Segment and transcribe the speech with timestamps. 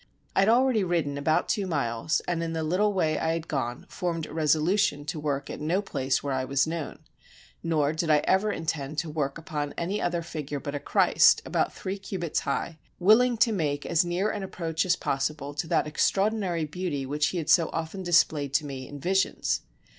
[0.35, 3.85] I had already ridden about two miles, and in the little way I had gone
[3.87, 7.01] formed a resolution to work at no place where I was known;
[7.61, 11.71] nor did I ever intend to work upon any other figure but a Christ, about
[11.71, 16.65] three cubits high, willing to make as near an approach as possible to that extraordinary
[16.65, 19.61] beauty which he had so often displayed to me in visions.